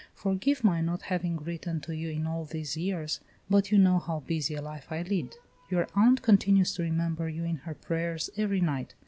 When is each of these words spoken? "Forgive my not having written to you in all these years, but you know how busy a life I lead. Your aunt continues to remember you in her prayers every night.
"Forgive 0.15 0.63
my 0.63 0.81
not 0.81 1.03
having 1.03 1.37
written 1.37 1.79
to 1.81 1.95
you 1.95 2.09
in 2.09 2.25
all 2.25 2.43
these 2.45 2.75
years, 2.75 3.19
but 3.51 3.71
you 3.71 3.77
know 3.77 3.99
how 3.99 4.21
busy 4.21 4.55
a 4.55 4.61
life 4.63 4.87
I 4.91 5.03
lead. 5.03 5.35
Your 5.69 5.87
aunt 5.93 6.23
continues 6.23 6.73
to 6.73 6.81
remember 6.81 7.29
you 7.29 7.43
in 7.43 7.57
her 7.57 7.75
prayers 7.75 8.31
every 8.35 8.61
night. 8.61 8.95